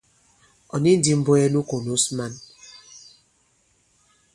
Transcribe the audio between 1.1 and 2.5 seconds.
m̀bwɛɛ nu kònos man.